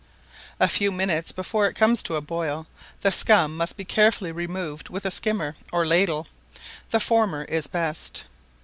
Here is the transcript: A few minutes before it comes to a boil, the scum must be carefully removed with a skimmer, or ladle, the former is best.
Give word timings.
A 0.59 0.67
few 0.67 0.91
minutes 0.91 1.31
before 1.31 1.67
it 1.67 1.75
comes 1.75 2.01
to 2.01 2.15
a 2.15 2.21
boil, 2.21 2.65
the 3.01 3.11
scum 3.11 3.55
must 3.55 3.77
be 3.77 3.85
carefully 3.85 4.31
removed 4.31 4.89
with 4.89 5.05
a 5.05 5.11
skimmer, 5.11 5.55
or 5.71 5.85
ladle, 5.85 6.25
the 6.89 6.99
former 6.99 7.43
is 7.43 7.67
best. 7.67 8.23